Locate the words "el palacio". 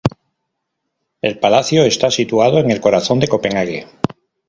1.21-1.83